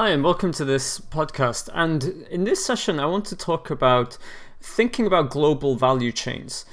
Hi, 0.00 0.10
and 0.10 0.22
welcome 0.22 0.52
to 0.52 0.64
this 0.64 1.00
podcast. 1.00 1.68
And 1.74 2.24
in 2.30 2.44
this 2.44 2.64
session, 2.64 3.00
I 3.00 3.06
want 3.06 3.24
to 3.24 3.36
talk 3.36 3.68
about 3.68 4.16
thinking 4.60 5.08
about 5.08 5.30
global 5.30 5.74
value 5.74 6.12
chains. 6.12 6.64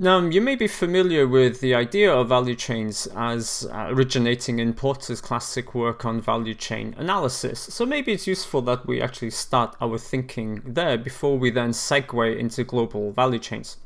Now, 0.00 0.18
you 0.18 0.40
may 0.40 0.56
be 0.56 0.66
familiar 0.66 1.28
with 1.28 1.60
the 1.60 1.76
idea 1.76 2.12
of 2.12 2.30
value 2.30 2.56
chains 2.56 3.06
as 3.14 3.68
uh, 3.70 3.86
originating 3.90 4.58
in 4.58 4.74
Porter's 4.74 5.20
classic 5.20 5.76
work 5.76 6.04
on 6.04 6.20
value 6.20 6.54
chain 6.54 6.96
analysis. 6.98 7.60
So 7.60 7.86
maybe 7.86 8.10
it's 8.10 8.26
useful 8.26 8.62
that 8.62 8.84
we 8.84 9.00
actually 9.00 9.30
start 9.30 9.76
our 9.80 9.96
thinking 9.96 10.62
there 10.66 10.98
before 10.98 11.38
we 11.38 11.52
then 11.52 11.70
segue 11.70 12.36
into 12.36 12.64
global 12.64 13.12
value 13.12 13.38
chains. 13.38 13.76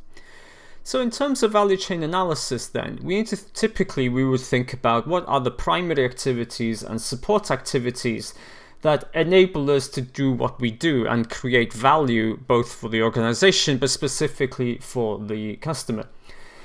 So 0.85 1.03
in 1.03 1.11
terms 1.11 1.43
of 1.43 1.53
value 1.53 1.77
chain 1.77 2.03
analysis 2.03 2.67
then, 2.67 3.01
we 3.03 3.17
need 3.17 3.27
to 3.27 3.53
typically 3.53 4.09
we 4.09 4.25
would 4.25 4.41
think 4.41 4.73
about 4.73 5.07
what 5.07 5.27
are 5.29 5.41
the 5.41 5.51
primary 5.51 6.07
activities 6.07 6.83
and 6.83 6.99
support 6.99 7.51
activities 7.51 8.33
that 8.82 9.08
enable 9.14 9.70
us 9.70 9.89
to 9.89 10.00
do 10.00 10.30
what 10.30 10.61
we 10.61 10.71
do 10.71 11.07
and 11.07 11.30
create 11.30 11.72
value 11.72 12.36
both 12.36 12.72
for 12.72 12.89
the 12.89 13.03
organization 13.03 13.79
but 13.79 13.90
specifically 13.90 14.79
for 14.79 15.18
the 15.18 15.57
customer. 15.57 16.07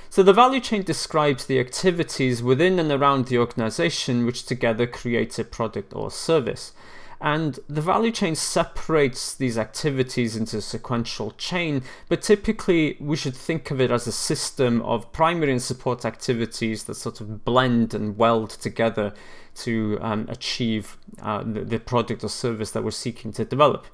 So 0.10 0.24
the 0.24 0.34
value 0.34 0.60
chain 0.60 0.84
describes 0.84 1.46
the 1.46 1.60
activities 1.60 2.44
within 2.44 2.80
and 2.80 2.92
around 2.92 3.28
the 3.28 3.38
organization 3.38 4.26
which 4.26 4.46
together 4.46 4.86
create 4.86 5.40
a 5.40 5.46
product 5.46 5.94
or 5.96 6.12
service. 6.12 6.74
And 7.22 7.60
the 7.68 7.82
value 7.82 8.10
chain 8.10 8.34
separates 8.34 9.36
these 9.36 9.56
activities 9.56 10.36
into 10.36 10.58
a 10.58 10.62
sequential 10.62 11.32
chain, 11.32 11.84
but 12.10 12.24
typically 12.24 12.98
we 13.00 13.16
should 13.16 13.36
think 13.36 13.70
of 13.70 13.80
it 13.80 13.92
as 13.92 14.08
a 14.08 14.12
system 14.12 14.82
of 14.82 15.12
primary 15.14 15.52
and 15.52 15.62
support 15.62 16.04
activities 16.04 16.86
that 16.86 16.96
sort 16.96 17.22
of 17.22 17.46
blend 17.46 17.94
and 17.94 18.18
weld 18.18 18.50
together 18.50 19.14
to 19.54 20.00
um, 20.02 20.26
achieve 20.30 20.98
uh, 21.22 21.44
the, 21.44 21.64
the 21.64 21.80
product 21.80 22.24
or 22.24 22.30
service 22.30 22.72
that 22.72 22.84
we're 22.84 22.90
seeking 22.90 23.32
to 23.34 23.46
develop. 23.46 23.86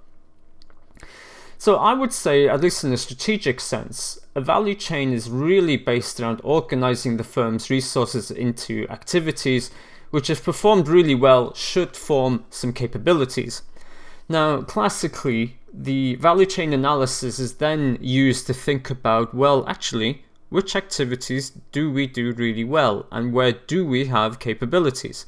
So 1.57 1.75
I 1.75 1.93
would 1.93 2.13
say, 2.13 2.47
at 2.47 2.61
least 2.61 2.85
in 2.85 2.93
a 2.93 2.97
strategic 2.97 3.59
sense, 3.59 4.19
a 4.35 4.41
value 4.41 4.75
chain 4.75 5.11
is 5.11 5.29
really 5.29 5.75
based 5.75 6.21
around 6.21 6.39
organizing 6.45 7.17
the 7.17 7.23
firm's 7.25 7.69
resources 7.69 8.31
into 8.31 8.87
activities 8.89 9.71
which, 10.11 10.29
if 10.29 10.43
performed 10.43 10.87
really 10.87 11.15
well, 11.15 11.53
should 11.53 11.95
form 11.95 12.45
some 12.49 12.73
capabilities. 12.73 13.61
Now, 14.29 14.61
classically, 14.61 15.57
the 15.73 16.15
value 16.15 16.45
chain 16.45 16.73
analysis 16.73 17.39
is 17.39 17.55
then 17.55 17.97
used 18.01 18.47
to 18.47 18.53
think 18.53 18.89
about 18.89 19.33
well, 19.33 19.67
actually, 19.67 20.23
which 20.49 20.75
activities 20.75 21.51
do 21.71 21.91
we 21.91 22.07
do 22.07 22.31
really 22.33 22.63
well 22.63 23.05
and 23.11 23.33
where 23.33 23.51
do 23.51 23.85
we 23.85 24.05
have 24.05 24.39
capabilities? 24.39 25.25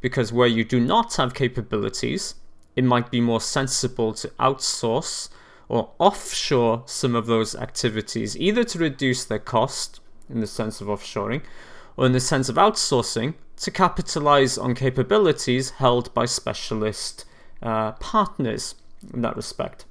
Because 0.00 0.32
where 0.32 0.48
you 0.48 0.64
do 0.64 0.80
not 0.80 1.14
have 1.16 1.34
capabilities, 1.34 2.34
it 2.74 2.84
might 2.84 3.10
be 3.10 3.20
more 3.20 3.40
sensible 3.40 4.12
to 4.14 4.28
outsource 4.40 5.28
or 5.68 5.90
offshore 5.98 6.82
some 6.86 7.14
of 7.14 7.26
those 7.26 7.54
activities, 7.54 8.36
either 8.36 8.64
to 8.64 8.78
reduce 8.78 9.24
their 9.24 9.38
cost 9.38 10.00
in 10.28 10.40
the 10.40 10.46
sense 10.46 10.80
of 10.80 10.88
offshoring 10.88 11.42
or 11.96 12.06
in 12.06 12.12
the 12.12 12.20
sense 12.20 12.48
of 12.48 12.56
outsourcing 12.56 13.34
to 13.56 13.70
capitalize 13.70 14.58
on 14.58 14.74
capabilities 14.74 15.70
held 15.70 16.12
by 16.14 16.26
specialist 16.26 17.24
uh, 17.62 17.92
partners 17.92 18.74
in 19.12 19.22
that 19.22 19.36
respect. 19.36 19.84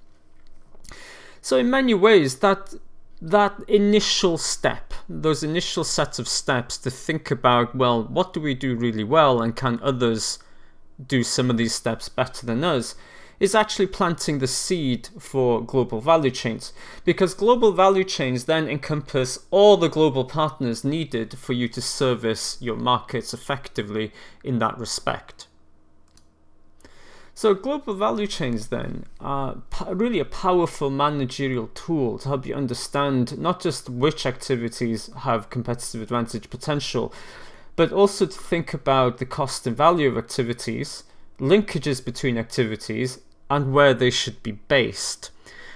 So, 1.41 1.57
in 1.57 1.69
many 1.69 1.93
ways, 1.93 2.39
that 2.39 2.73
that 3.21 3.59
initial 3.67 4.37
step, 4.37 4.93
those 5.09 5.41
initial 5.41 5.83
sets 5.83 6.19
of 6.19 6.27
steps 6.27 6.77
to 6.77 6.91
think 6.91 7.31
about, 7.31 7.75
well, 7.75 8.03
what 8.03 8.33
do 8.33 8.41
we 8.41 8.53
do 8.53 8.75
really 8.75 9.03
well, 9.03 9.41
and 9.41 9.55
can 9.55 9.79
others 9.81 10.39
do 11.07 11.23
some 11.23 11.49
of 11.49 11.57
these 11.57 11.73
steps 11.73 12.09
better 12.09 12.45
than 12.45 12.63
us, 12.63 12.95
is 13.39 13.55
actually 13.55 13.87
planting 13.87 14.39
the 14.39 14.47
seed 14.47 15.09
for 15.19 15.61
global 15.61 16.01
value 16.01 16.31
chains. 16.31 16.73
Because 17.03 17.33
global 17.33 17.71
value 17.71 18.03
chains 18.03 18.45
then 18.45 18.67
encompass 18.67 19.39
all 19.51 19.77
the 19.77 19.89
global 19.89 20.25
partners 20.25 20.83
needed 20.83 21.37
for 21.37 21.53
you 21.53 21.67
to 21.69 21.81
service 21.81 22.57
your 22.61 22.77
markets 22.77 23.33
effectively 23.33 24.11
in 24.43 24.59
that 24.59 24.77
respect. 24.77 25.47
So, 27.37 27.53
global 27.53 27.95
value 27.95 28.27
chains 28.27 28.67
then 28.67 29.07
are 29.19 29.57
really 29.89 30.19
a 30.19 30.25
powerful 30.25 30.89
managerial 30.89 31.67
tool 31.73 32.17
to 32.19 32.29
help 32.29 32.45
you 32.45 32.55
understand 32.55 33.37
not 33.37 33.59
just 33.59 33.89
which 33.89 34.25
activities 34.25 35.09
have 35.17 35.49
competitive 35.49 36.01
advantage 36.01 36.49
potential, 36.49 37.13
but 37.75 37.91
also 37.91 38.25
to 38.25 38.39
think 38.39 38.73
about 38.73 39.17
the 39.17 39.25
cost 39.25 39.67
and 39.67 39.75
value 39.75 40.07
of 40.07 40.17
activities, 40.17 41.03
linkages 41.37 42.03
between 42.03 42.37
activities, 42.37 43.19
and 43.49 43.73
where 43.73 43.93
they 43.93 44.09
should 44.09 44.41
be 44.43 44.53
based. 44.53 45.31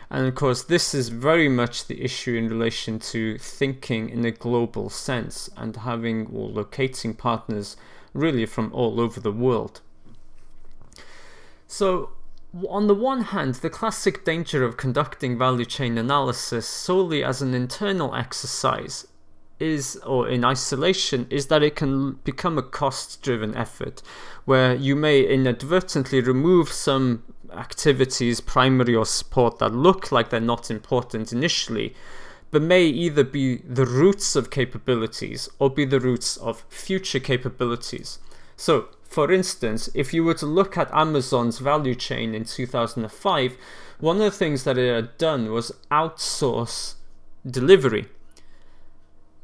And 0.10 0.26
of 0.28 0.36
course, 0.36 0.64
this 0.64 0.96
is 0.96 1.10
very 1.10 1.48
much 1.50 1.86
the 1.86 2.04
issue 2.04 2.36
in 2.36 2.50
relation 2.50 2.98
to 3.00 3.38
thinking 3.38 4.10
in 4.10 4.26
a 4.26 4.32
global 4.32 4.90
sense 4.90 5.50
and 5.56 5.76
having 5.76 6.28
or 6.34 6.50
locating 6.50 7.14
partners 7.14 7.78
really 8.14 8.46
from 8.48 8.74
all 8.74 9.00
over 9.00 9.20
the 9.20 9.32
world. 9.32 9.82
So, 11.68 12.10
on 12.68 12.88
the 12.88 12.96
one 12.96 13.22
hand, 13.22 13.56
the 13.56 13.70
classic 13.70 14.26
danger 14.26 14.64
of 14.64 14.78
conducting 14.78 15.38
value 15.38 15.66
chain 15.66 16.00
analysis 16.00 16.68
solely 16.68 17.24
as 17.24 17.44
an 17.44 17.54
internal 17.54 18.16
exercise 18.16 19.06
is, 19.60 19.98
or 19.98 20.28
in 20.28 20.44
isolation, 20.44 21.28
is 21.30 21.48
that 21.48 21.62
it 21.62 21.76
can 21.76 22.14
become 22.24 22.58
a 22.58 22.64
cost 22.64 23.22
driven 23.22 23.56
effort 23.56 24.02
where 24.46 24.74
you 24.74 24.96
may 24.96 25.22
inadvertently 25.22 26.22
remove 26.22 26.70
some 26.72 27.24
activities, 27.54 28.42
primary 28.42 28.96
or 28.96 29.06
support, 29.06 29.60
that 29.60 29.74
look 29.74 30.12
like 30.12 30.30
they're 30.30 30.40
not 30.40 30.72
important 30.72 31.32
initially, 31.32 31.94
but 32.52 32.62
may 32.62 32.86
either 32.86 33.24
be 33.24 33.58
the 33.58 33.86
roots 33.86 34.36
of 34.36 34.50
capabilities 34.50 35.50
or 35.60 35.70
be 35.70 35.86
the 35.86 36.00
roots 36.00 36.38
of 36.38 36.66
future 36.70 37.20
capabilities. 37.20 38.20
So, 38.56 38.90
for 39.04 39.32
instance, 39.32 39.90
if 39.94 40.14
you 40.14 40.24
were 40.24 40.34
to 40.36 40.46
look 40.46 40.78
at 40.78 40.94
Amazon's 40.94 41.60
value 41.60 41.96
chain 41.96 42.36
in 42.36 42.46
2005, 42.46 43.58
one 44.00 44.18
of 44.18 44.24
the 44.24 44.32
things 44.32 44.64
that 44.64 44.78
it 44.78 44.94
had 44.94 45.18
done 45.18 45.52
was 45.52 45.72
outsource 45.92 46.96
delivery 47.50 48.08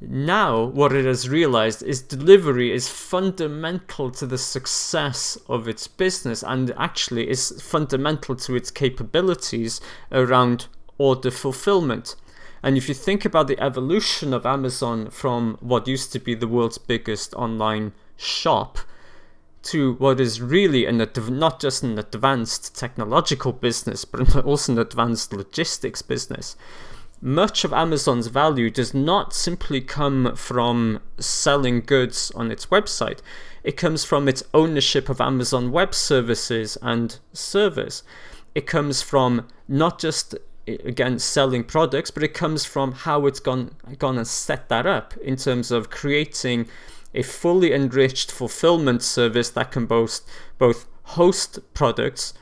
now, 0.09 0.63
what 0.63 0.93
it 0.93 1.05
has 1.05 1.29
realized 1.29 1.81
is 1.83 2.01
delivery 2.01 2.71
is 2.71 2.88
fundamental 2.88 4.11
to 4.11 4.25
the 4.25 4.38
success 4.38 5.38
of 5.47 5.67
its 5.67 5.88
business 5.88 6.43
and 6.43 6.71
actually 6.77 7.29
is 7.29 7.61
fundamental 7.61 8.35
to 8.35 8.55
its 8.55 8.71
capabilities 8.71 9.81
around 10.11 10.67
order 10.97 11.31
fulfillment. 11.31 12.16
And 12.61 12.77
if 12.77 12.88
you 12.88 12.95
think 12.95 13.25
about 13.25 13.47
the 13.47 13.59
evolution 13.59 14.33
of 14.33 14.45
Amazon 14.45 15.09
from 15.09 15.57
what 15.59 15.88
used 15.88 16.11
to 16.13 16.19
be 16.19 16.35
the 16.35 16.47
world's 16.47 16.77
biggest 16.77 17.33
online 17.35 17.93
shop 18.17 18.79
to 19.63 19.93
what 19.95 20.19
is 20.19 20.41
really 20.41 20.85
an 20.85 20.97
not 21.29 21.59
just 21.59 21.83
an 21.83 21.97
advanced 21.97 22.75
technological 22.75 23.51
business, 23.51 24.05
but 24.05 24.35
also 24.45 24.73
an 24.73 24.79
advanced 24.79 25.33
logistics 25.33 26.01
business 26.01 26.55
much 27.22 27.64
of 27.64 27.74
Amazon's 27.74 28.28
value 28.28 28.70
does 28.70 28.94
not 28.94 29.34
simply 29.34 29.81
come 29.81 30.36
from 30.36 31.02
selling 31.18 31.81
goods 31.81 32.31
on 32.36 32.52
its 32.52 32.68
website. 32.68 33.20
It 33.64 33.78
comes 33.78 34.03
from 34.03 34.28
its 34.28 34.44
ownership 34.53 35.09
of 35.09 35.22
Amazon 35.22 35.72
Web 35.72 35.96
Services 35.96 36.78
and 36.81 37.18
servers. 37.34 38.03
It 38.53 38.68
comes 38.68 39.02
from 39.02 39.48
not 39.68 40.00
just 40.00 40.36
again 40.68 41.20
selling 41.20 41.64
products, 41.64 42.12
but 42.12 42.24
it 42.24 42.34
comes 42.34 42.66
from 42.66 42.92
how 42.92 43.26
it's 43.26 43.40
gone 43.40 43.72
gone 43.97 44.18
and 44.18 44.28
set 44.28 44.70
that 44.70 44.86
up 44.86 45.16
in 45.18 45.36
terms 45.36 45.72
of 45.72 45.90
creating 45.90 46.68
a 47.14 47.22
fully 47.24 47.74
enriched 47.74 48.32
fulfillment 48.32 49.02
service 49.02 49.50
that 49.52 49.72
can 49.72 49.86
boast 49.86 50.28
both 50.58 50.86
host 51.03 51.59
products, 51.74 52.34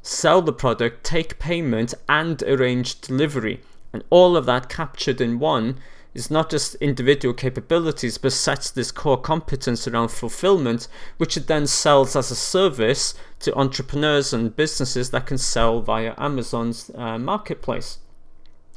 sell 0.00 0.40
the 0.40 0.52
product, 0.52 1.04
take 1.04 1.38
payment, 1.38 1.92
and 2.08 2.42
arrange 2.44 3.00
delivery. 3.00 3.60
And 3.92 4.02
all 4.10 4.36
of 4.36 4.46
that 4.46 4.68
captured 4.68 5.20
in 5.20 5.38
one 5.38 5.78
is 6.14 6.30
not 6.30 6.50
just 6.50 6.74
individual 6.76 7.34
capabilities, 7.34 8.18
but 8.18 8.32
sets 8.32 8.70
this 8.70 8.92
core 8.92 9.20
competence 9.20 9.88
around 9.88 10.08
fulfillment, 10.08 10.88
which 11.16 11.36
it 11.36 11.46
then 11.46 11.66
sells 11.66 12.14
as 12.14 12.30
a 12.30 12.36
service 12.36 13.14
to 13.40 13.54
entrepreneurs 13.54 14.32
and 14.32 14.54
businesses 14.54 15.10
that 15.10 15.26
can 15.26 15.38
sell 15.38 15.80
via 15.80 16.14
Amazon's 16.18 16.90
uh, 16.94 17.18
marketplace. 17.18 17.98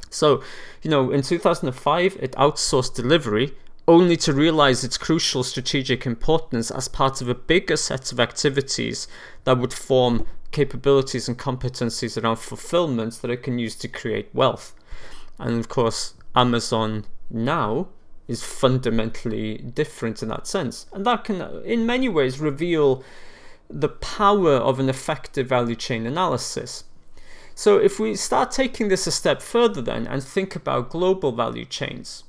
So, 0.09 0.41
you 0.81 0.89
know, 0.89 1.11
in 1.11 1.21
2005, 1.21 2.17
it 2.21 2.31
outsourced 2.33 2.95
delivery 2.95 3.53
only 3.87 4.17
to 4.17 4.33
realize 4.33 4.83
its 4.83 4.97
crucial 4.97 5.43
strategic 5.43 6.05
importance 6.05 6.71
as 6.71 6.87
part 6.87 7.21
of 7.21 7.29
a 7.29 7.35
bigger 7.35 7.75
set 7.75 8.11
of 8.11 8.19
activities 8.19 9.07
that 9.43 9.57
would 9.59 9.73
form 9.73 10.25
capabilities 10.51 11.27
and 11.27 11.37
competencies 11.37 12.21
around 12.21 12.37
fulfillment 12.37 13.21
that 13.21 13.29
it 13.29 13.43
can 13.43 13.59
use 13.59 13.75
to 13.75 13.87
create 13.87 14.29
wealth. 14.33 14.73
And 15.39 15.59
of 15.59 15.69
course, 15.69 16.13
Amazon 16.35 17.05
now 17.29 17.87
is 18.27 18.43
fundamentally 18.43 19.57
different 19.57 20.23
in 20.23 20.29
that 20.29 20.47
sense. 20.47 20.87
And 20.91 21.05
that 21.05 21.23
can, 21.23 21.41
in 21.63 21.85
many 21.85 22.09
ways, 22.09 22.39
reveal 22.39 23.03
the 23.69 23.89
power 23.89 24.53
of 24.53 24.79
an 24.79 24.89
effective 24.89 25.47
value 25.47 25.75
chain 25.75 26.05
analysis. 26.05 26.83
So, 27.53 27.77
if 27.77 27.99
we 27.99 28.15
start 28.15 28.51
taking 28.51 28.89
this 28.89 29.07
a 29.07 29.11
step 29.11 29.41
further 29.41 29.81
then 29.81 30.07
and 30.07 30.23
think 30.23 30.55
about 30.55 30.89
global 30.89 31.31
value 31.31 31.65
chains, 31.65 32.23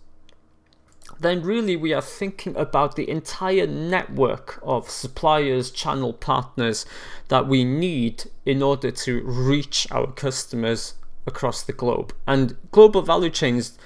then 1.19 1.43
really 1.43 1.77
we 1.77 1.93
are 1.93 2.03
thinking 2.03 2.55
about 2.57 2.97
the 2.97 3.09
entire 3.09 3.67
network 3.67 4.61
of 4.63 4.91
suppliers, 4.91 5.71
channel 5.71 6.13
partners 6.13 6.87
that 7.29 7.49
we 7.49 7.65
need 7.65 8.25
in 8.45 8.63
order 8.63 8.91
to 8.91 9.23
reach 9.23 9.87
our 9.91 10.13
customers 10.13 10.95
across 11.27 11.63
the 11.63 11.73
globe. 11.73 12.15
And 12.27 12.57
global 12.71 13.03
value 13.03 13.31
chains, 13.31 13.79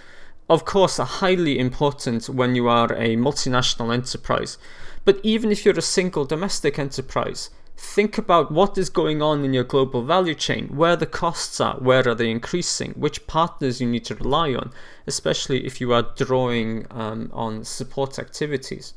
of 0.48 0.64
course, 0.64 0.98
are 0.98 1.06
highly 1.06 1.58
important 1.58 2.28
when 2.28 2.54
you 2.54 2.68
are 2.68 2.92
a 2.92 3.16
multinational 3.16 3.92
enterprise. 3.92 4.58
But 5.04 5.20
even 5.22 5.50
if 5.50 5.64
you're 5.64 5.78
a 5.78 5.82
single 5.82 6.24
domestic 6.24 6.78
enterprise, 6.78 7.50
think 7.76 8.18
about 8.18 8.52
what 8.52 8.76
is 8.76 8.90
going 8.90 9.22
on 9.22 9.42
in 9.44 9.54
your 9.54 9.64
global 9.64 10.02
value 10.02 10.34
chain, 10.34 10.68
where 10.68 10.96
the 10.96 11.06
costs 11.06 11.60
are, 11.60 11.76
where 11.76 12.06
are 12.06 12.14
they 12.14 12.30
increasing, 12.30 12.92
which 12.92 13.26
partners 13.26 13.80
you 13.80 13.88
need 13.88 14.04
to 14.04 14.14
rely 14.14 14.52
on, 14.52 14.70
especially 15.06 15.66
if 15.66 15.80
you 15.80 15.92
are 15.92 16.10
drawing 16.16 16.86
um, 16.90 17.30
on 17.32 17.64
support 17.64 18.18
activities. 18.18 18.92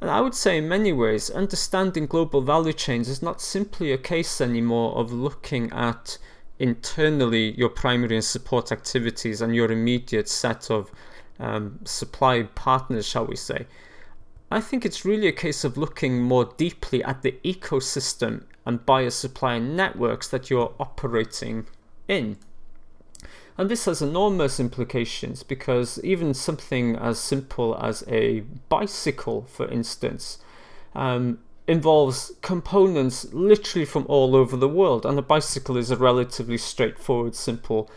And 0.00 0.10
I 0.10 0.20
would 0.20 0.34
say, 0.34 0.58
in 0.58 0.68
many 0.68 0.92
ways, 0.92 1.30
understanding 1.30 2.06
global 2.06 2.42
value 2.42 2.72
chains 2.72 3.08
is 3.08 3.22
not 3.22 3.40
simply 3.40 3.92
a 3.92 3.98
case 3.98 4.40
anymore 4.40 4.96
of 4.96 5.12
looking 5.12 5.70
at 5.72 6.18
internally 6.58 7.52
your 7.58 7.68
primary 7.68 8.16
and 8.16 8.24
support 8.24 8.70
activities 8.70 9.40
and 9.40 9.54
your 9.54 9.70
immediate 9.70 10.28
set 10.28 10.70
of 10.70 10.90
um, 11.40 11.80
supply 11.84 12.42
partners, 12.42 13.06
shall 13.06 13.26
we 13.26 13.36
say. 13.36 13.66
I 14.50 14.60
think 14.60 14.84
it's 14.84 15.04
really 15.04 15.26
a 15.26 15.32
case 15.32 15.64
of 15.64 15.76
looking 15.76 16.22
more 16.22 16.52
deeply 16.56 17.02
at 17.02 17.22
the 17.22 17.32
ecosystem 17.44 18.44
and 18.64 18.86
buyer 18.86 19.10
supplier 19.10 19.60
networks 19.60 20.28
that 20.28 20.48
you're 20.48 20.74
operating 20.78 21.66
in. 22.08 22.36
And 23.56 23.70
this 23.70 23.84
has 23.84 24.02
enormous 24.02 24.58
implications 24.58 25.42
because 25.42 26.00
even 26.02 26.34
something 26.34 26.96
as 26.96 27.18
simple 27.18 27.76
as 27.80 28.04
a 28.08 28.40
bicycle, 28.68 29.42
for 29.42 29.68
instance, 29.68 30.38
um, 30.94 31.38
involves 31.66 32.32
components 32.42 33.32
literally 33.32 33.86
from 33.86 34.04
all 34.08 34.36
over 34.36 34.56
the 34.56 34.68
world. 34.68 35.06
And 35.06 35.18
a 35.18 35.22
bicycle 35.22 35.76
is 35.76 35.90
a 35.90 35.96
relatively 35.96 36.58
straightforward, 36.58 37.34
simple 37.34 37.90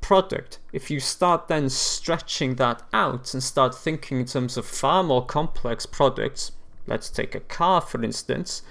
product. 0.00 0.58
If 0.72 0.90
you 0.90 1.00
start 1.00 1.48
then 1.48 1.70
stretching 1.70 2.56
that 2.56 2.82
out 2.92 3.32
and 3.32 3.42
start 3.42 3.74
thinking 3.74 4.20
in 4.20 4.26
terms 4.26 4.56
of 4.56 4.66
far 4.66 5.02
more 5.02 5.24
complex 5.24 5.86
products, 5.86 6.52
let's 6.86 7.08
take 7.08 7.34
a 7.34 7.40
car 7.40 7.80
for 7.80 8.02
instance, 8.02 8.62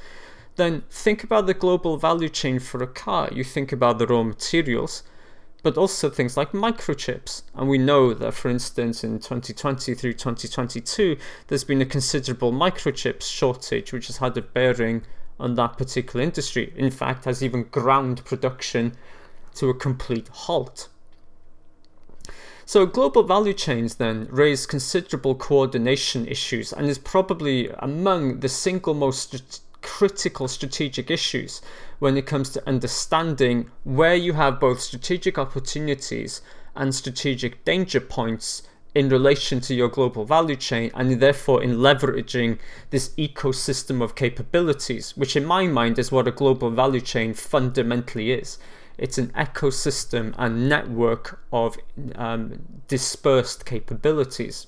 then 0.55 0.83
think 0.89 1.23
about 1.23 1.47
the 1.47 1.53
global 1.55 1.97
value 1.97 2.29
chain 2.29 2.59
for 2.59 2.83
a 2.83 2.87
car. 2.87 3.29
You 3.31 3.43
think 3.43 3.71
about 3.71 3.97
the 3.97 4.05
raw 4.05 4.21
materials, 4.21 5.01
but 5.63 5.77
also 5.77 6.09
things 6.09 6.37
like 6.37 6.51
microchips. 6.51 7.43
And 7.55 7.69
we 7.69 7.77
know 7.77 8.13
that, 8.13 8.33
for 8.33 8.49
instance, 8.49 9.03
in 9.03 9.19
2020 9.19 9.95
through 9.95 10.13
2022, 10.13 11.17
there's 11.47 11.63
been 11.63 11.81
a 11.81 11.85
considerable 11.85 12.51
microchips 12.51 13.23
shortage, 13.23 13.93
which 13.93 14.07
has 14.07 14.17
had 14.17 14.37
a 14.37 14.41
bearing 14.41 15.03
on 15.39 15.55
that 15.55 15.77
particular 15.77 16.23
industry. 16.23 16.73
In 16.75 16.91
fact, 16.91 17.25
has 17.25 17.41
even 17.41 17.63
ground 17.63 18.23
production 18.25 18.93
to 19.55 19.69
a 19.69 19.73
complete 19.73 20.27
halt. 20.27 20.89
So 22.65 22.85
global 22.85 23.23
value 23.23 23.53
chains 23.53 23.95
then 23.95 24.27
raise 24.29 24.65
considerable 24.65 25.35
coordination 25.35 26.25
issues 26.27 26.71
and 26.71 26.87
is 26.87 26.97
probably 26.97 27.69
among 27.79 28.39
the 28.39 28.49
single 28.49 28.93
most 28.93 29.31
st- 29.31 29.59
critical 29.83 30.47
strategic 30.47 31.11
issues 31.11 31.61
when 31.99 32.17
it 32.17 32.25
comes 32.25 32.49
to 32.49 32.67
understanding 32.67 33.69
where 33.83 34.15
you 34.15 34.33
have 34.33 34.59
both 34.59 34.81
strategic 34.81 35.37
opportunities 35.37 36.41
and 36.75 36.95
strategic 36.95 37.63
danger 37.65 37.99
points 37.99 38.63
in 38.95 39.09
relation 39.09 39.59
to 39.59 39.73
your 39.73 39.89
global 39.89 40.23
value 40.23 40.55
chain 40.55 40.91
and 40.93 41.19
therefore 41.19 41.63
in 41.63 41.77
leveraging 41.77 42.59
this 42.91 43.09
ecosystem 43.09 44.01
of 44.01 44.15
capabilities, 44.15 45.17
which 45.17 45.35
in 45.35 45.45
my 45.45 45.65
mind 45.67 45.97
is 45.97 46.11
what 46.11 46.27
a 46.27 46.31
global 46.31 46.69
value 46.69 47.01
chain 47.01 47.33
fundamentally 47.33 48.31
is. 48.31 48.57
It's 48.97 49.17
an 49.17 49.29
ecosystem 49.29 50.35
and 50.37 50.69
network 50.69 51.39
of 51.51 51.77
um, 52.15 52.61
dispersed 52.87 53.65
capabilities. 53.65 54.67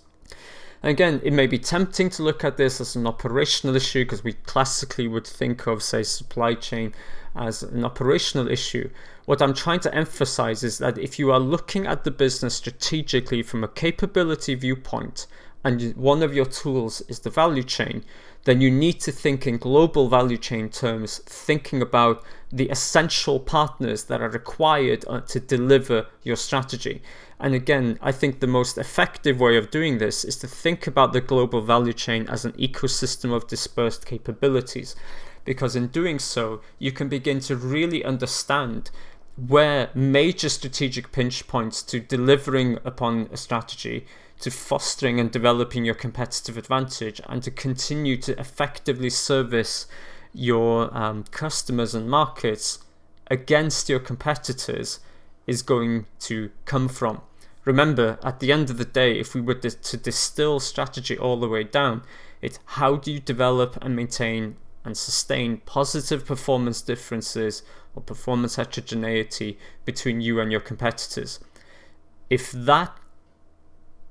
Again, 0.83 1.22
it 1.24 1.33
may 1.33 1.48
be 1.48 1.57
tempting 1.57 2.10
to 2.12 2.24
look 2.24 2.44
at 2.44 2.57
this 2.57 2.80
as 2.80 2.95
an 2.95 3.07
operational 3.07 3.75
issue 3.75 4.06
because 4.06 4.24
we 4.24 4.33
classically 4.33 5.07
would 5.07 5.25
think 5.25 5.68
of, 5.68 5.81
say, 5.81 6.04
supply 6.04 6.54
chain 6.54 6.94
as 7.36 7.63
an 7.63 7.83
operational 7.83 8.48
issue. 8.48 8.89
What 9.25 9.42
I'm 9.42 9.54
trying 9.54 9.80
to 9.81 9.95
emphasize 9.95 10.63
is 10.63 10.77
that 10.77 10.98
if 10.98 11.18
you 11.18 11.31
are 11.31 11.39
looking 11.39 11.88
at 11.88 12.04
the 12.04 12.12
business 12.12 12.56
strategically 12.56 13.42
from 13.42 13.63
a 13.63 13.68
capability 13.68 14.54
viewpoint, 14.56 15.27
and 15.63 15.95
one 15.95 16.22
of 16.22 16.36
your 16.36 16.45
tools 16.45 17.01
is 17.07 17.19
the 17.22 17.31
value 17.31 17.63
chain, 17.63 18.04
then 18.44 18.62
you 18.62 18.69
need 18.69 19.00
to 19.01 19.12
think 19.12 19.48
in 19.48 19.57
global 19.57 20.07
value 20.07 20.38
chain 20.38 20.69
terms, 20.69 21.18
thinking 21.25 21.81
about 21.81 22.24
the 22.51 22.69
essential 22.69 23.39
partners 23.39 24.04
that 24.04 24.22
are 24.22 24.30
required 24.30 25.04
uh, 25.07 25.22
to 25.22 25.39
deliver 25.39 26.06
your 26.22 26.36
strategy. 26.36 27.01
And 27.40 27.54
again, 27.54 28.00
I 28.02 28.12
think 28.12 28.40
the 28.40 28.48
most 28.48 28.78
effective 28.78 29.40
way 29.40 29.58
of 29.58 29.72
doing 29.72 29.98
this 29.98 30.24
is 30.24 30.38
to 30.38 30.48
think 30.48 30.88
about 30.88 31.12
the 31.14 31.22
global 31.22 31.62
value 31.62 31.94
chain 31.94 32.28
as 32.30 32.46
an 32.46 32.54
ecosystem 32.54 33.34
of 33.34 33.48
dispersed 33.48 34.06
capabilities. 34.06 34.96
Because 35.44 35.76
in 35.76 35.88
doing 35.88 36.18
so, 36.18 36.62
you 36.80 36.92
can 36.92 37.10
begin 37.10 37.40
to 37.42 37.56
really 37.56 38.04
understand 38.04 38.90
where 39.36 39.90
major 39.94 40.48
strategic 40.48 41.12
pinch 41.12 41.46
points 41.48 41.84
to 41.84 42.00
delivering 42.00 42.80
upon 42.86 43.28
a 43.32 43.38
strategy 43.38 44.06
to 44.40 44.50
fostering 44.50 45.20
and 45.20 45.32
developing 45.32 45.86
your 45.86 45.96
competitive 45.96 46.58
advantage 46.58 47.22
and 47.28 47.44
to 47.44 47.52
continue 47.52 48.18
to 48.18 48.38
effectively 48.40 49.10
service 49.10 49.88
your 50.34 50.96
um, 50.98 51.24
customers 51.32 51.94
and 51.94 52.10
markets 52.10 52.80
against 53.28 53.90
your 53.90 54.00
competitors 54.00 55.00
is 55.47 55.62
going 55.62 56.06
to 56.19 56.51
come 56.65 56.88
from. 56.88 57.21
Remember, 57.65 58.19
at 58.24 58.39
the 58.39 58.51
end 58.51 58.69
of 58.69 58.77
the 58.77 58.86
day, 58.86 59.19
if 59.19 59.33
we 59.33 59.42
were 59.42 59.56
to 59.56 59.97
distill 59.97 60.59
strategy 60.59 61.18
all 61.18 61.39
the 61.39 61.47
way 61.47 61.63
down, 61.63 62.03
it's 62.42 62.59
how 62.65 62.95
do 62.95 63.12
you 63.12 63.19
develop 63.19 63.77
and 63.81 63.95
maintain 63.95 64.57
and 64.83 64.95
sustain 64.95 65.57
positive 65.65 66.25
performance 66.25 66.81
differences 66.81 67.63
or 67.95 68.03
performance 68.03 68.58
heterogeneity 68.58 69.58
between 69.84 70.22
you 70.22 70.39
and 70.39 70.51
your 70.51 70.62
competitors. 70.62 71.39
If 72.29 72.51
that 72.51 72.96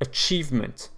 achievement 0.00 0.88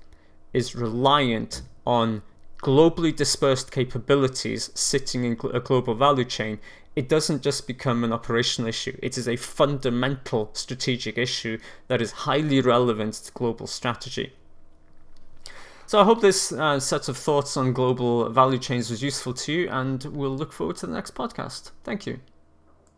is 0.54 0.74
reliant 0.74 1.60
on 1.86 2.22
globally 2.62 3.14
dispersed 3.14 3.70
capabilities 3.70 4.70
sitting 4.74 5.24
in 5.24 5.38
a 5.52 5.60
global 5.60 5.94
value 5.94 6.24
chain, 6.24 6.58
it 6.96 7.10
doesn't 7.10 7.42
just 7.42 7.66
become 7.66 8.02
an 8.02 8.12
operational 8.12 8.68
issue. 8.68 8.98
It 9.02 9.18
is 9.18 9.28
a 9.28 9.36
fundamental 9.36 10.50
strategic 10.54 11.18
issue 11.18 11.58
that 11.88 12.00
is 12.00 12.10
highly 12.10 12.62
relevant 12.62 13.14
to 13.14 13.32
global 13.32 13.66
strategy. 13.66 14.32
So 15.86 16.00
I 16.00 16.04
hope 16.04 16.20
this 16.20 16.50
uh, 16.50 16.80
set 16.80 17.08
of 17.08 17.16
thoughts 17.16 17.56
on 17.56 17.72
global 17.72 18.28
value 18.30 18.58
chains 18.58 18.90
was 18.90 19.02
useful 19.02 19.34
to 19.34 19.52
you, 19.52 19.68
and 19.68 20.02
we'll 20.04 20.34
look 20.34 20.52
forward 20.52 20.76
to 20.78 20.86
the 20.86 20.94
next 20.94 21.14
podcast. 21.14 21.70
Thank 21.84 22.06
you. 22.06 22.18